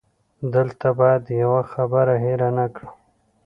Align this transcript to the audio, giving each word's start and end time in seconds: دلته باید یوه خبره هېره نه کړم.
دلته 0.53 0.87
باید 0.99 1.23
یوه 1.41 1.61
خبره 1.73 2.15
هېره 2.23 2.49
نه 2.57 2.65
کړم. 2.75 2.91